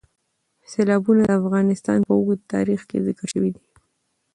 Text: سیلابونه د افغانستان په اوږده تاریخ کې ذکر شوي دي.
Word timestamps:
سیلابونه 0.71 1.23
د 1.27 1.31
افغانستان 1.41 1.99
په 2.07 2.13
اوږده 2.19 2.47
تاریخ 2.53 2.81
کې 2.89 2.97
ذکر 3.07 3.25
شوي 3.33 3.49
دي. 3.55 3.63